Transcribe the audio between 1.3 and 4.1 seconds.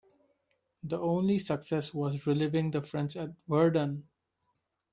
success was relieving the French at Verdun.